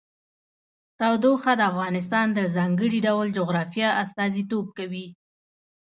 [0.99, 5.07] تودوخه د افغانستان د ځانګړي ډول جغرافیه استازیتوب کوي.